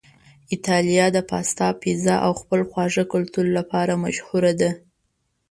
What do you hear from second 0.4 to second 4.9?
ایتالیا د پاستا، پیزا او خپل خواږه کلتور لپاره مشهوره ده.